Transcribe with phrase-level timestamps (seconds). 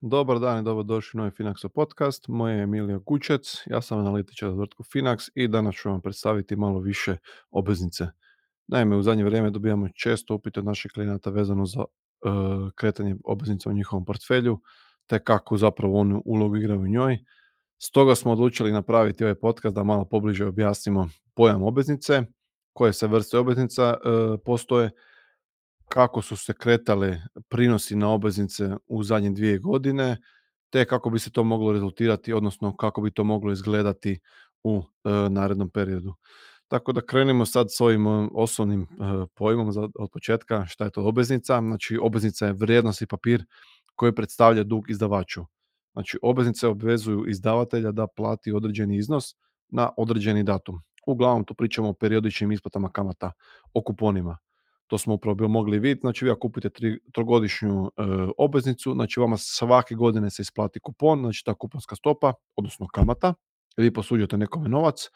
[0.00, 2.28] Dobar dan i dobrodošli u novi Finaxo podcast.
[2.28, 6.56] Moje je Emilio Kučec, ja sam analitičar za tvrtku Finax i danas ću vam predstaviti
[6.56, 7.16] malo više
[7.50, 8.06] obveznice.
[8.68, 11.84] Naime, u zadnje vrijeme dobijamo često upite od naših klijenata vezano za e,
[12.74, 14.60] kretanje obveznica u njihovom portfelju,
[15.06, 17.18] te kako zapravo onu ulogu igraju u njoj.
[17.78, 22.22] Stoga smo odlučili napraviti ovaj podcast da malo pobliže objasnimo pojam obveznice,
[22.72, 23.98] koje se vrste obveznica e,
[24.44, 24.90] postoje,
[25.88, 30.16] kako su se kretale prinosi na obveznice u zadnje dvije godine,
[30.70, 34.18] te kako bi se to moglo rezultirati, odnosno kako bi to moglo izgledati
[34.64, 36.14] u e, narednom periodu.
[36.68, 38.86] Tako da krenemo sad s ovim e, osnovnim e,
[39.34, 41.60] pojmom za, od početka šta je to obveznica.
[41.60, 43.44] Znači obveznica je vrijednosni papir
[43.94, 45.44] koji predstavlja dug izdavaču.
[45.92, 49.34] Znači obveznice obvezuju izdavatelja da plati određeni iznos
[49.68, 50.80] na određeni datum.
[51.06, 53.32] Uglavnom tu pričamo o periodičnim isplatama kamata,
[53.74, 54.38] o kuponima
[54.86, 58.02] to smo upravo mogli vidjeti, znači vi ako kupite tri, trogodišnju e,
[58.38, 63.34] obveznicu, znači vama svake godine se isplati kupon, znači ta kuponska stopa, odnosno kamata,
[63.76, 65.08] vi posuđujete nekome novac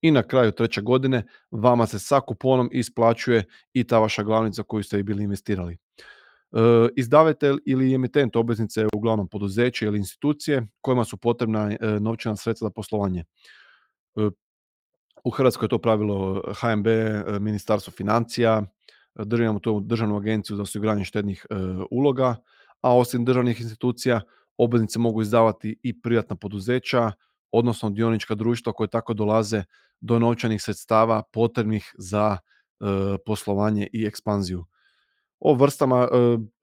[0.00, 4.82] i na kraju treće godine vama se sa kuponom isplaćuje i ta vaša glavnica koju
[4.82, 5.72] ste i bili investirali.
[6.52, 6.58] E,
[6.96, 12.66] izdavatelj ili emitent obveznice je uglavnom poduzeće ili institucije kojima su potrebna e, novčana sredstva
[12.66, 13.20] za poslovanje.
[13.20, 13.24] E,
[15.24, 18.62] u Hrvatskoj je to pravilo HNB, e, Ministarstvo financija,
[19.24, 21.54] držimo tu državnu agenciju za osiguranje štednih e,
[21.90, 22.36] uloga,
[22.80, 24.20] a osim državnih institucija
[24.56, 27.12] obveznice mogu izdavati i privatna poduzeća,
[27.52, 29.64] odnosno dionička društva koje tako dolaze
[30.00, 32.84] do novčanih sredstava potrebnih za e,
[33.26, 34.64] poslovanje i ekspanziju.
[35.40, 36.08] O vrstama e,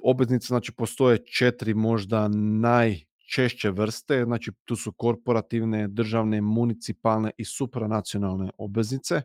[0.03, 8.49] obveznica znači postoje četiri možda najčešće vrste, znači tu su korporativne, državne, municipalne i supranacionalne
[8.57, 9.21] obveznice.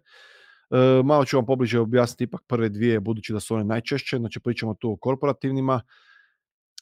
[0.70, 4.40] E, malo ću vam pobliže objasniti ipak prve dvije, budući da su one najčešće, znači
[4.40, 5.82] pričamo tu o korporativnima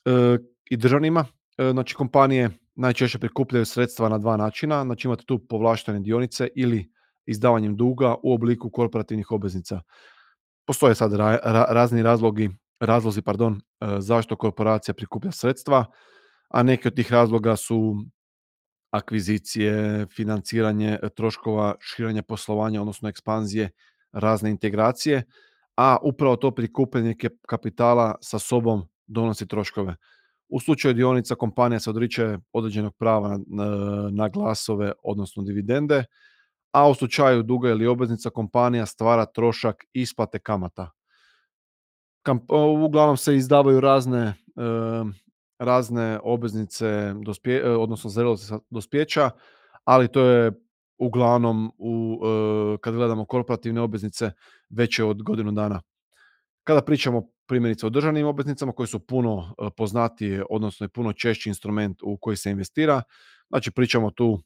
[0.04, 0.38] e,
[0.70, 1.24] i državnima.
[1.58, 6.90] E, znači kompanije najčešće prikupljaju sredstva na dva načina, znači imate tu povlaštene dionice ili
[7.26, 9.80] izdavanjem duga u obliku korporativnih obveznica.
[10.66, 11.12] Postoje sad
[11.68, 13.60] razni razlogi, razlozi pardon,
[13.98, 15.84] zašto korporacija prikuplja sredstva,
[16.48, 18.04] a neki od tih razloga su
[18.90, 23.70] akvizicije, financiranje e, troškova širenja poslovanja, odnosno ekspanzije,
[24.12, 25.22] razne integracije,
[25.76, 27.14] a upravo to prikupljanje
[27.46, 29.96] kapitala sa sobom donosi troškove.
[30.48, 33.38] U slučaju dionica kompanija se odriče određenog prava
[34.10, 36.04] na, glasove, odnosno dividende,
[36.72, 40.90] a u slučaju duga ili obveznica kompanija stvara trošak isplate kamata.
[42.84, 44.34] uglavnom se izdavaju razne e,
[45.58, 49.30] razne obveznice dospje, e, odnosno zrelosti dospjeća,
[49.84, 50.52] ali to je
[50.98, 54.30] uglavnom u, e, kad gledamo korporativne obveznice
[54.70, 55.82] veće od godinu dana.
[56.64, 61.48] Kada pričamo primjerice o državnim obveznicama koje su puno e, poznatije, odnosno je puno češći
[61.48, 63.02] instrument u koji se investira,
[63.48, 64.38] znači pričamo tu,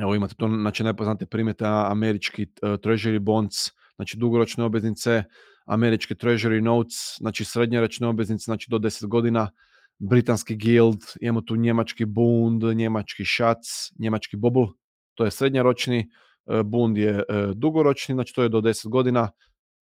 [0.00, 3.54] evo imate tu znači najpoznatije primjete američki treasury bonds,
[3.96, 5.24] znači dugoročne obveznice,
[5.64, 9.50] američke treasury notes, znači srednjoročne obveznice, znači do 10 godina,
[9.98, 14.66] britanski guild, imamo tu njemački bund, njemački šac, njemački bubble,
[15.14, 15.98] to je srednjoročni,
[16.46, 17.24] e, bund je e,
[17.54, 19.30] dugoročni, znači to je do 10 godina,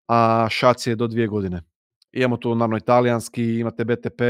[0.09, 1.63] a šac je do 2 godine.
[2.13, 4.23] Imamo tu naravno italijanski, imate BTP,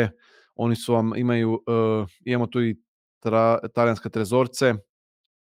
[0.54, 2.76] oni su vam, imaju, uh, imamo tu i
[3.20, 4.74] tra, talijanske trezorce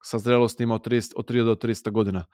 [0.04, 2.26] sa zrelostima od, 30, od 3 do 300 godina.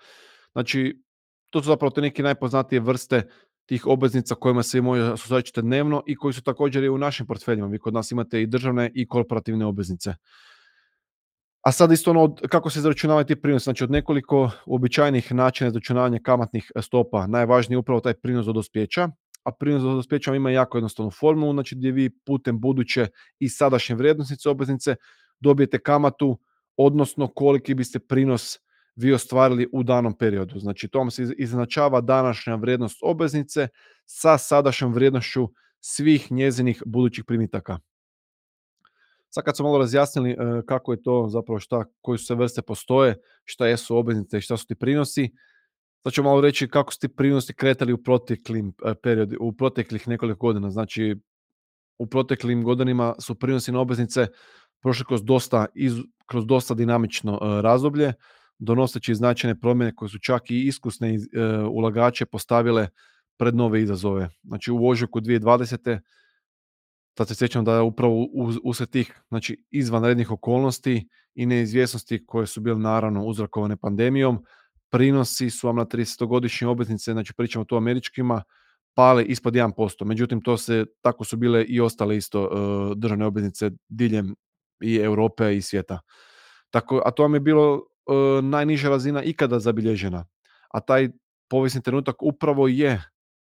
[0.51, 1.01] Znači,
[1.49, 3.29] to su zapravo te neke najpoznatije vrste
[3.65, 7.67] tih obveznica kojima se moju susrećete dnevno i koji su također i u našim portfeljima.
[7.67, 10.15] Vi kod nas imate i državne i korporativne obveznice.
[11.61, 16.19] A sad isto ono kako se izračunavaju ti prinosi, znači od nekoliko uobičajenih načina izračunavanja
[16.23, 19.09] kamatnih stopa, najvažniji je upravo taj prinos do dospjeća,
[19.43, 23.07] a prinos do ima jako jednostavnu formulu, znači gdje vi putem buduće
[23.39, 24.95] i sadašnje vrijednosnice obveznice
[25.39, 26.39] dobijete kamatu,
[26.77, 28.59] odnosno koliki biste prinos
[28.95, 30.59] vi ostvarili u danom periodu.
[30.59, 33.67] Znači to se iznačava današnja vrijednost obveznice
[34.05, 35.47] sa sadašnjom vrijednošću
[35.79, 37.79] svih njezinih budućih primitaka.
[39.29, 42.61] Sad kad smo malo razjasnili e, kako je to zapravo šta, koji su se vrste
[42.61, 45.29] postoje, šta jesu obveznice i šta su ti prinosi,
[46.03, 50.07] sad ću malo reći kako su ti prinosi kretali u proteklim e, periodi, u proteklih
[50.07, 50.69] nekoliko godina.
[50.71, 51.15] Znači
[51.97, 54.27] u proteklim godinama su prinosi na obveznice
[54.81, 55.65] prošli kroz dosta,
[56.25, 58.13] kroz dosta dinamično e, razdoblje
[58.59, 61.17] donoseći značajne promjene koje su čak i iskusne e,
[61.57, 62.87] ulagače postavile
[63.37, 64.29] pred nove izazove.
[64.43, 65.99] Znači u ožujku 2020.
[67.13, 68.27] Tad se sjećam da je upravo
[68.63, 74.43] usred tih znači, izvanrednih okolnosti i neizvjesnosti koje su bile naravno uzrokovane pandemijom,
[74.91, 78.43] prinosi su vam na 30-godišnje obveznice, znači pričamo tu američkima,
[78.93, 80.05] pale ispod 1%.
[80.05, 82.49] Međutim, to se, tako su bile i ostale isto
[82.95, 84.35] državne obveznice diljem
[84.81, 85.99] i Europe i svijeta.
[86.69, 87.83] Tako, a to vam je bilo
[88.43, 90.25] najniža razina ikada zabilježena.
[90.69, 91.09] A taj
[91.49, 93.01] povijesni trenutak upravo je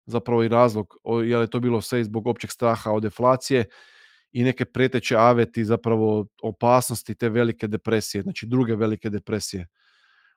[0.05, 0.95] zapravo i razlog,
[1.25, 3.65] je li to bilo sve zbog općeg straha od deflacije
[4.31, 9.67] i neke preteće aveti, zapravo opasnosti te velike depresije, znači druge velike depresije.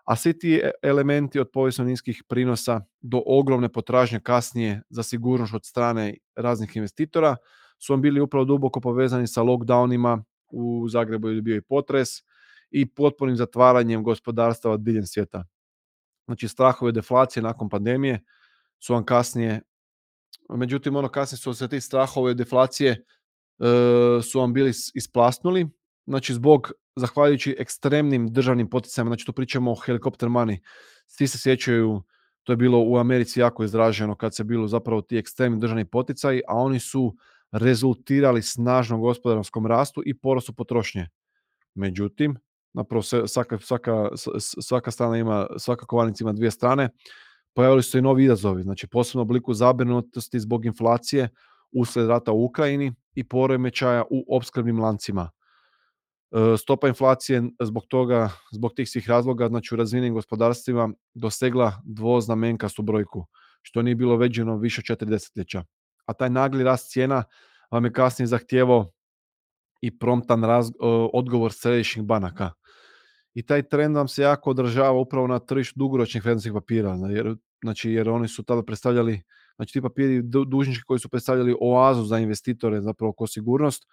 [0.04, 5.54] A svi ti e, elementi od povijesno niskih prinosa do ogromne potražnje kasnije za sigurnost
[5.54, 7.36] od strane raznih investitora
[7.78, 12.08] su vam bili upravo duboko povezani sa lockdownima, u Zagrebu je bio i potres
[12.72, 15.44] i potpunim zatvaranjem gospodarstva diljem svijeta.
[16.26, 18.24] Znači strahove deflacije nakon pandemije
[18.78, 19.60] su vam kasnije,
[20.48, 23.02] međutim ono kasnije su se ti strahove deflacije e,
[24.22, 25.68] su vam bili isplasnuli,
[26.06, 30.58] znači zbog, zahvaljujući ekstremnim državnim poticajima, znači tu pričamo o helikopter money,
[31.06, 32.02] svi se sjećaju,
[32.42, 36.42] to je bilo u Americi jako izraženo kad se bilo zapravo ti ekstremni državni poticaji,
[36.48, 37.16] a oni su
[37.52, 41.08] rezultirali snažnom gospodarskom rastu i porastu potrošnje.
[41.74, 42.36] Međutim,
[42.74, 44.08] napravo svaka, svaka,
[44.62, 46.88] svaka strana ima, svaka kovanica ima dvije strane,
[47.54, 51.28] pojavili su se i novi izazovi, znači posebno obliku zabrinutosti zbog inflacije
[51.72, 55.30] uslijed rata u Ukrajini i poremećaja u opskrbnim lancima.
[56.32, 62.82] E, stopa inflacije zbog toga, zbog tih svih razloga, znači u razvijenim gospodarstvima dosegla dvoznamenkastu
[62.82, 63.26] brojku,
[63.62, 65.64] što nije bilo veđeno više četiri desetljeća.
[66.06, 67.24] A taj nagli rast cijena
[67.70, 68.90] vam je kasnije zahtijevao
[69.80, 70.42] i promptan
[71.12, 72.50] odgovor središnjih banaka.
[73.34, 77.90] I taj trend vam se jako održava upravo na tržištu dugoročnih vrijednosnih papira, jer, znači,
[77.90, 79.22] jer oni su tada predstavljali,
[79.56, 83.86] znači ti papiri dužnički koji su predstavljali oazu za investitore, zapravo ko sigurnost,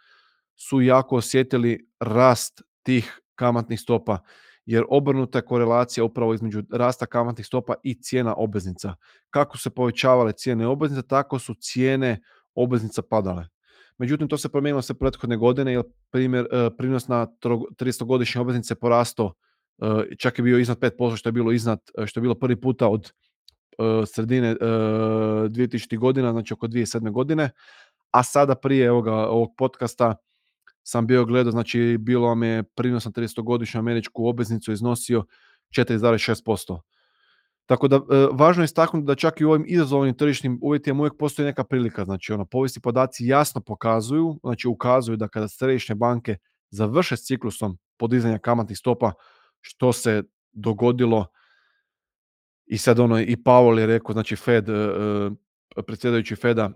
[0.55, 4.19] su jako osjetili rast tih kamatnih stopa,
[4.65, 8.95] jer obrnuta je korelacija upravo između rasta kamatnih stopa i cijena obveznica.
[9.29, 12.21] Kako se povećavale cijene obveznica, tako su cijene
[12.55, 13.47] obveznica padale.
[13.99, 17.27] Međutim, to se promijenilo sve prethodne godine, jer primjer, e, prinos na
[17.77, 19.33] 300-godišnje obveznice porasto,
[19.81, 22.55] e, čak je bio iznad 5%, što je bilo iznad, e, što je bilo prvi
[22.61, 23.11] puta od
[24.05, 25.97] sredine 2000.
[25.97, 27.11] godina, znači oko 2007.
[27.11, 27.49] godine,
[28.11, 30.15] a sada prije ovoga, ovog podcasta
[30.83, 35.23] sam bio gledao, znači bilo vam je prinos na 300-godišnju američku obveznicu iznosio
[35.77, 36.79] 4,6%.
[37.69, 41.13] Tako da e, važno je istaknuti da čak i u ovim izazovnim tržišnim uvjetima uvijek
[41.19, 42.05] postoji neka prilika.
[42.05, 46.37] Znači, ono, povijesni podaci jasno pokazuju, znači ukazuju da kada središnje banke
[46.69, 49.11] završe s ciklusom podizanja kamatnih stopa,
[49.61, 51.25] što se dogodilo
[52.65, 56.71] i sad ono i Powell je rekao, znači Fed, e, e, predsjedajući Feda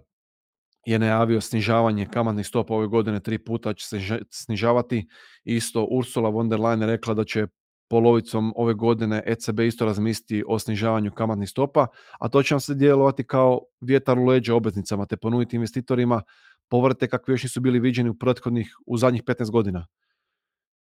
[0.85, 3.99] je najavio snižavanje kamatnih stopa ove godine tri puta će se
[4.29, 5.07] snižavati.
[5.43, 7.47] Isto Ursula von der Leyen rekla da će
[7.93, 11.87] polovicom ove godine ECB isto razmisliti o snižavanju kamatnih stopa,
[12.19, 16.21] a to će vam se djelovati kao vjetar u leđe obveznicama te ponuditi investitorima
[16.69, 19.85] povrate kakvi još nisu bili viđeni u prethodnih, u zadnjih 15 godina.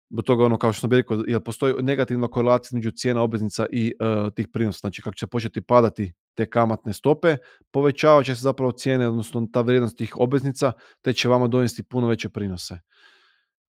[0.09, 3.93] Do toga ono kao što sam rekao, jer postoji negativna korelacija između cijena obveznica i
[3.99, 4.79] uh, tih prinosa.
[4.79, 7.37] Znači kako će početi padati te kamatne stope,
[7.71, 12.07] povećavat će se zapravo cijene, odnosno ta vrijednost tih obveznica, te će vama donesti puno
[12.07, 12.79] veće prinose.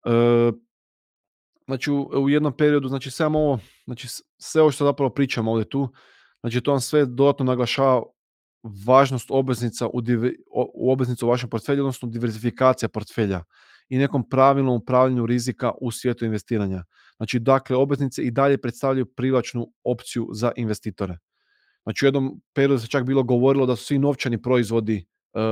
[0.04, 0.54] Uh,
[1.66, 4.08] znači u, jednom periodu, znači samo ovo, znači
[4.38, 5.88] sve ovo što zapravo pričamo ovdje tu,
[6.40, 8.02] znači to vam sve dodatno naglašava
[8.86, 10.36] važnost obveznica u, divi,
[10.74, 13.44] u obveznicu u vašem portfelju, odnosno diversifikacija portfelja
[13.88, 16.84] i nekom pravilnom upravljanju rizika u svijetu investiranja.
[17.16, 21.18] Znači, dakle, obveznice i dalje predstavljaju privlačnu opciju za investitore.
[21.82, 25.06] Znači, u jednom periodu se čak bilo govorilo da su svi novčani proizvodi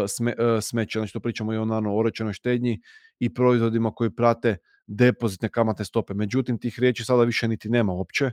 [0.08, 2.80] sme, uh, smeće, znači to pričamo i o naravno oročenoj štednji
[3.18, 6.14] i proizvodima koji prate depozitne kamatne stope.
[6.14, 8.30] Međutim, tih riječi sada više niti nema uopće,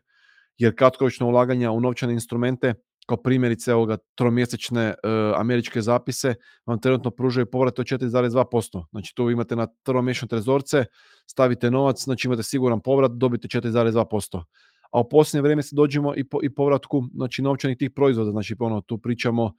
[0.57, 2.73] jer kratkoročno ulaganja u novčane instrumente
[3.07, 8.85] kao primjerice ovoga tromjesečne uh, američke zapise vam trenutno pružaju povrat od 4,2%.
[8.91, 10.85] Znači tu imate na tromjesečne trezorce,
[11.27, 14.43] stavite novac, znači imate siguran povrat, dobite 4,2%.
[14.91, 18.55] A u posljednje vrijeme se dođemo i, po, i povratku znači, novčanih tih proizvoda, znači
[18.59, 19.53] ono, tu pričamo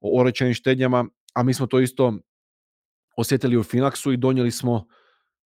[0.00, 2.14] o orečenim štednjama, a mi smo to isto
[3.16, 4.86] osjetili u Finaxu i donijeli smo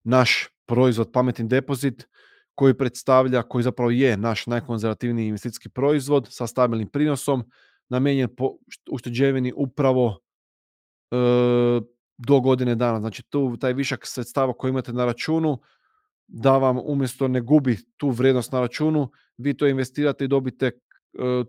[0.03, 2.07] naš proizvod pametni depozit
[2.55, 7.43] koji predstavlja, koji zapravo je naš najkonzervativniji investicijski proizvod sa stabilnim prinosom,
[7.89, 8.57] namijenjen po
[8.91, 10.19] ušteđevini upravo
[11.11, 11.15] e,
[12.17, 12.99] do godine dana.
[12.99, 15.61] Znači tu taj višak sredstava koji imate na računu,
[16.27, 20.71] da vam umjesto ne gubi tu vrijednost na računu, vi to investirate i dobite e,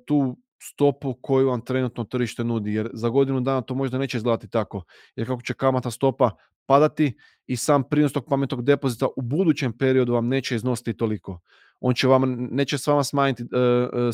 [0.07, 0.39] tu
[0.73, 2.75] stopu koju vam trenutno tržište nudi.
[2.75, 4.85] Jer za godinu dana to možda neće izgledati tako.
[5.17, 6.31] Jer kako će kamata stopa
[6.67, 11.41] padati i sam prinos tog pametnog depozita u budućem periodu vam neće iznositi toliko.
[11.81, 13.49] On će vam, neće s vama smanjiti uh,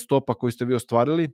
[0.00, 1.30] stopa koju ste vi ostvarili,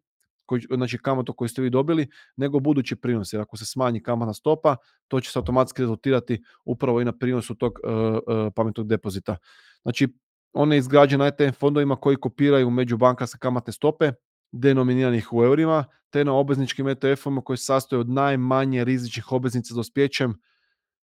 [0.46, 3.32] koji, znači kamatu koju ste vi dobili, nego budući prinos.
[3.32, 4.76] Jer ako se smanji kamatna stopa,
[5.08, 9.37] to će se automatski rezultirati upravo i na prinosu tog uh, pametnog depozita.
[9.82, 10.08] Znači,
[10.52, 10.82] on je
[11.18, 14.12] na ETF fondovima koji kopiraju međubankarske kamatne stope,
[14.52, 19.76] denominiranih u eurima, te na obvezničkim ETF-ovima koji se sastoje od najmanje rizičnih obveznica s
[19.76, 20.34] dospjećem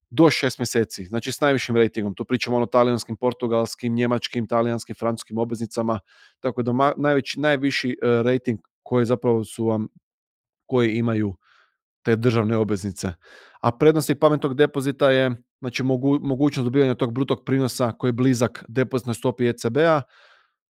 [0.09, 2.15] do šest mjeseci, znači s najvišim rejtingom.
[2.15, 5.99] Tu pričamo o talijanskim, portugalskim, njemačkim, talijanskim, francuskim obveznicama,
[6.39, 9.87] tako da najveći, najviši uh, rejting koji zapravo su vam,
[10.65, 11.35] koji imaju
[12.03, 13.13] te državne obveznice.
[13.61, 18.65] A prednosti pametnog depozita je znači mogu, mogućnost dobivanja tog brutog prinosa koji je blizak
[18.67, 20.01] depozitnoj stopi ECB-a,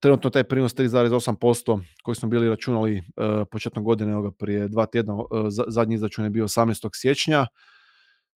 [0.01, 5.13] Trenutno taj prinos 3,8% koji smo bili računali uh, početkom godine, ovoga prije dva tjedna,
[5.13, 5.25] uh,
[5.67, 6.89] zadnji izračun je bio 18.
[6.93, 7.47] siječnja.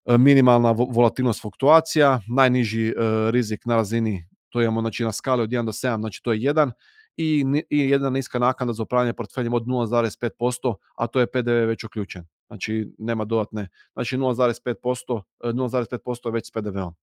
[0.06, 2.94] Uh, minimalna volatilnost fluktuacija, najniži
[3.32, 6.40] rizik na razini, to imamo znači, na skali od 1 do 7, znači to je
[6.40, 6.72] 1,
[7.18, 11.84] i, i jedna niska naknada za upravljanje portfeljem od 0,5%, a to je PDV već
[11.84, 12.26] uključen.
[12.48, 16.94] Znači nema dodatne, znači 0,5%, 0,5% je već s PDV-om.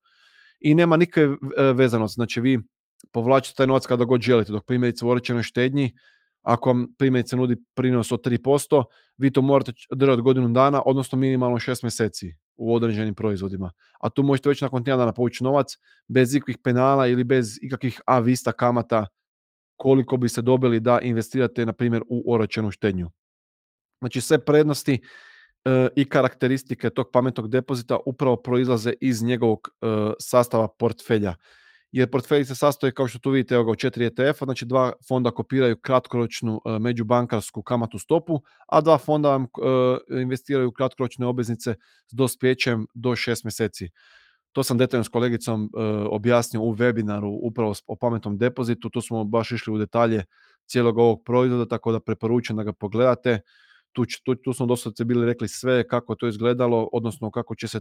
[0.60, 1.36] I nema nikakve
[1.74, 2.58] vezanosti, znači vi
[3.12, 5.92] povlačite taj novac kada god želite, dok primjerice u oročenoj štednji,
[6.42, 8.84] ako vam primjerice nudi prinos od 3%,
[9.16, 13.70] vi to morate držati godinu dana, odnosno minimalno 6 mjeseci u određenim proizvodima.
[14.00, 15.78] A tu možete već nakon tjedan dana povući novac
[16.08, 19.06] bez ikakvih penala ili bez ikakvih a vista kamata
[19.76, 23.10] koliko biste dobili da investirate na primjer u oročenu štednju.
[24.00, 25.00] Znači sve prednosti
[25.64, 29.86] e, i karakteristike tog pametnog depozita upravo proizlaze iz njegovog e,
[30.20, 31.34] sastava portfelja
[31.92, 35.30] jer portfelj se sastoji, kao što tu vidite, evo ga, četiri ETF-a, znači dva fonda
[35.30, 41.74] kopiraju kratkoročnu uh, međubankarsku kamatnu stopu, a dva fonda vam uh, investiraju kratkoročne obveznice
[42.10, 43.90] s dospjećem do šest mjeseci.
[44.52, 45.70] To sam detaljno s kolegicom uh,
[46.10, 50.24] objasnio u webinaru upravo o pametnom depozitu, tu smo baš išli u detalje
[50.66, 53.40] cijelog ovog proizvoda, tako da preporučujem da ga pogledate.
[53.92, 57.80] Tu, tu, tu smo dosta bili rekli sve kako to izgledalo, odnosno kako će se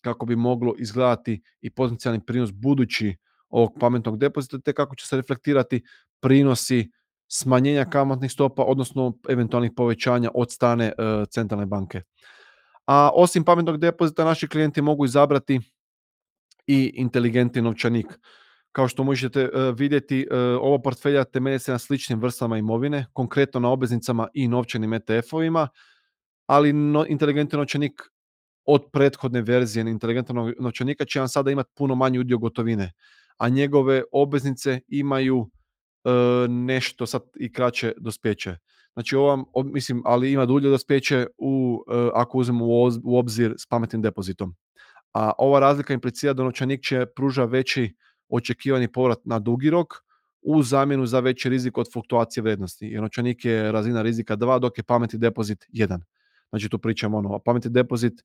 [0.00, 3.16] kako bi moglo izgledati i potencijalni prinos budući
[3.52, 5.82] ovog pametnog depozita, te kako će se reflektirati
[6.20, 6.90] prinosi
[7.28, 10.92] smanjenja kamatnih stopa, odnosno eventualnih povećanja od strane e,
[11.30, 12.02] centralne banke.
[12.86, 15.60] A osim pametnog depozita, naši klijenti mogu izabrati
[16.66, 18.06] i inteligentni novčanik.
[18.72, 23.60] Kao što možete e, vidjeti, e, ova portfelja temelje se na sličnim vrstama imovine, konkretno
[23.60, 25.68] na obveznicama i novčanim ETF-ovima,
[26.46, 28.02] ali no, inteligentni novčanik
[28.64, 32.92] od prethodne verzije inteligentnog novčanika će vam sada imati puno manji udio gotovine
[33.36, 35.50] a njegove obveznice imaju
[36.04, 36.10] e,
[36.48, 38.56] nešto sad i kraće dospjeće.
[38.92, 42.64] Znači ovo mislim, ali ima dulje dospjeće u, e, ako uzmemo
[43.04, 44.54] u obzir s pametnim depozitom.
[45.14, 47.94] A ova razlika implicira da novčanik će pruža veći
[48.28, 49.94] očekivani povrat na dugi rok
[50.42, 52.86] u zamjenu za veći rizik od fluktuacije vrednosti.
[52.86, 56.00] Jer novčanik je razina rizika 2, dok je pametni depozit 1.
[56.50, 58.24] Znači tu pričamo ono, pametni depozit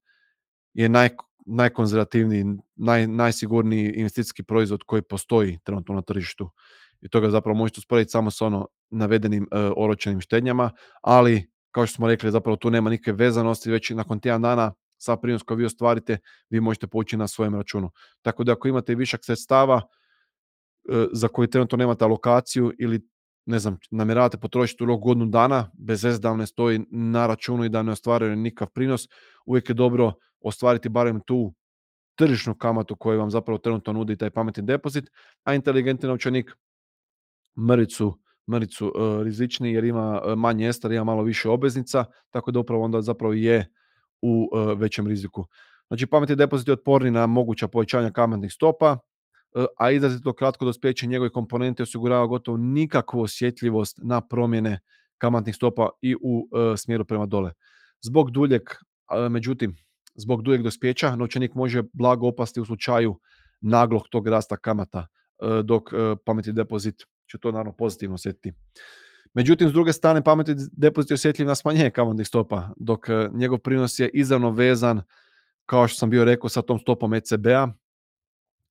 [0.73, 1.09] je naj,
[1.47, 6.49] najkonzervativniji, naj, najsigurniji investicijski proizvod koji postoji trenutno na tržištu.
[7.01, 11.95] I toga zapravo možete usporediti samo sa ono navedenim uh, oročenim štednjama, ali kao što
[11.95, 15.65] smo rekli, zapravo tu nema nikakve vezanosti, već nakon tjedan dana sa prinos koji vi
[15.65, 16.17] ostvarite,
[16.49, 17.89] vi možete poći na svojem računu.
[18.21, 23.01] Tako da ako imate višak sredstava uh, za koji trenutno nemate alokaciju ili
[23.45, 27.65] ne znam, namjeravate potrošiti u rok godinu dana, bez veze da ne stoji na računu
[27.65, 29.07] i da ne ostvaruje nikakav prinos,
[29.45, 31.53] uvijek je dobro ostvariti barem tu
[32.15, 35.09] tržišnu kamatu koju vam zapravo trenutno nudi taj pametni depozit,
[35.43, 36.51] a inteligentni novčanik
[37.57, 38.19] mrvicu,
[38.51, 42.83] mrvicu uh, rizičniji jer ima uh, manje estar, ima malo više obveznica, tako da upravo
[42.83, 43.69] onda zapravo je
[44.21, 45.45] u uh, većem riziku.
[45.87, 48.97] Znači pametni depozit je otporni na moguća povećanja kamatnih stopa,
[49.77, 54.79] a izrazito kratko dospjeće njegove komponente osigurava gotovo nikakvu osjetljivost na promjene
[55.17, 57.51] kamatnih stopa i u smjeru prema dole.
[58.01, 58.61] Zbog duljeg,
[59.29, 59.75] međutim,
[60.17, 63.19] zbog duljeg dospjeća novčanik može blago opasti u slučaju
[63.61, 65.07] naglog tog rasta kamata,
[65.41, 66.95] e, dok e, pametni depozit
[67.31, 68.53] će to naravno pozitivno osjetiti.
[69.33, 73.59] Međutim, s druge strane, pametni depozit je osjetljiv na smanjenje kamatnih stopa, dok e, njegov
[73.59, 75.01] prinos je izravno vezan,
[75.65, 77.67] kao što sam bio rekao, sa tom stopom ECB-a,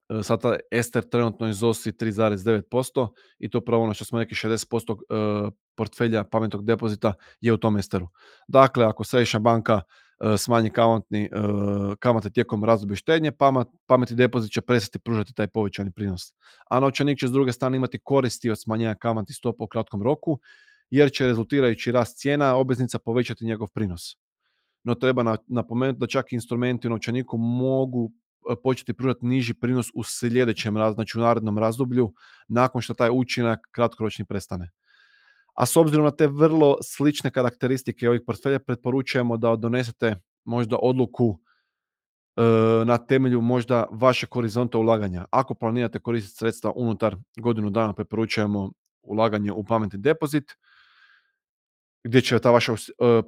[0.08, 5.50] E, sada Ester trenutno iznosi 3,9% i to pravo ono što smo rekli 60% e,
[5.74, 8.08] portfelja pametnog depozita je u tom Esteru.
[8.48, 9.80] Dakle, ako središnja banka
[10.38, 11.30] smanji kamatni,
[11.98, 13.32] kamate tijekom razdoblja štednje,
[13.86, 16.32] pametni depozit će prestati pružati taj povećani prinos.
[16.70, 20.38] A novčanik će s druge strane imati koristi od smanjenja kamatnih stopa u kratkom roku,
[20.90, 24.16] jer će rezultirajući rast cijena obveznica povećati njegov prinos.
[24.84, 28.12] No treba napomenuti da čak instrumenti u novčaniku mogu
[28.62, 32.12] početi pružati niži prinos u sljedećem, znači u narednom razdoblju,
[32.48, 34.70] nakon što taj učinak kratkoročni prestane.
[35.56, 41.38] A s obzirom na te vrlo slične karakteristike ovih portfelja preporučujemo da donesete možda odluku
[42.36, 42.42] e,
[42.84, 45.24] na temelju možda vašeg horizonta ulaganja.
[45.30, 48.70] Ako planirate koristiti sredstva unutar godinu dana, preporučujemo
[49.02, 50.52] ulaganje u pametni depozit,
[52.04, 53.22] gdje će ta vaša e,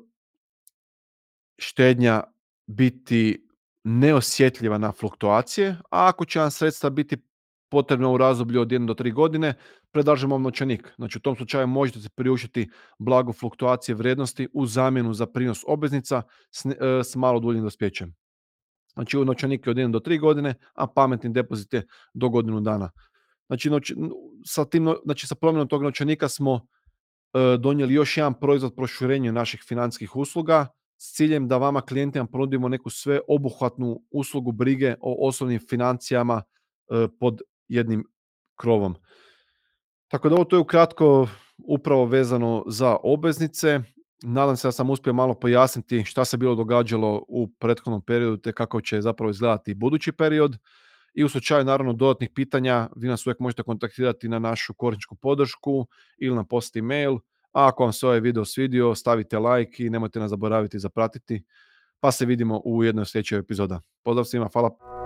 [1.58, 2.23] štednja
[2.66, 3.49] biti
[3.85, 7.16] neosjetljiva na fluktuacije, a ako će vam sredstva biti
[7.69, 9.55] potrebna u razdoblju od 1 do 3 godine,
[9.91, 10.93] predlažemo vam novčanik.
[10.97, 16.23] Znači u tom slučaju možete se priuštiti blago fluktuacije vrijednosti u zamjenu za prinos obveznica
[16.51, 18.15] s, e, s malo duljim dospjećem.
[18.95, 22.61] Znači u novčanik je od 1 do 3 godine, a pametni depozit je do godinu
[22.61, 22.91] dana.
[23.47, 23.71] Znači,
[24.45, 26.55] sa, tim, znači sa promjenom tog novčanika smo
[27.35, 30.67] e, donijeli još jedan proizvod proširenja naših financijskih usluga
[30.99, 37.09] s ciljem da vama klijentima ponudimo neku sve obuhvatnu uslugu brige o osnovnim financijama e,
[37.21, 38.05] pod jednim
[38.57, 38.95] krovom.
[40.09, 43.81] Tako da ovo to je ukratko upravo vezano za obveznice.
[44.23, 48.53] Nadam se da sam uspio malo pojasniti šta se bilo događalo u prethodnom periodu te
[48.53, 50.57] kako će zapravo izgledati budući period.
[51.15, 55.87] I u slučaju naravno dodatnih pitanja vi nas uvijek možete kontaktirati na našu korisničku podršku
[56.19, 57.15] ili na post mail.
[57.53, 61.45] A ako vam se ovaj video svidio, stavite like i nemojte nas zaboraviti zapratiti.
[62.01, 63.81] Pa se vidimo u jednoj sljedećoj epizoda.
[64.03, 64.98] Pozdrav svima, hvala.